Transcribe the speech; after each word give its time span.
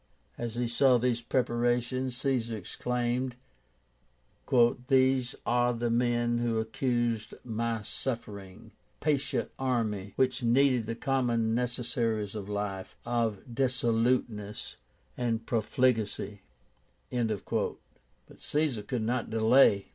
As 0.35 0.55
he 0.55 0.67
saw 0.67 0.97
these 0.97 1.21
preparations 1.21 2.17
Caesar 2.17 2.57
exclaimed, 2.57 3.35
"These 4.87 5.35
are 5.45 5.75
the 5.75 5.91
men 5.91 6.39
who 6.39 6.57
accused 6.57 7.35
my 7.43 7.83
suffering, 7.83 8.71
patient 8.99 9.51
army, 9.59 10.13
which 10.15 10.41
needed 10.41 10.87
the 10.87 10.95
common 10.95 11.53
necessaries 11.53 12.33
of 12.33 12.49
life, 12.49 12.95
of 13.05 13.43
dissoluteness 13.53 14.77
and 15.15 15.45
profligacy." 15.45 16.41
But 17.11 17.61
Caesar 18.39 18.81
could 18.81 19.03
not 19.03 19.29
delay. 19.29 19.89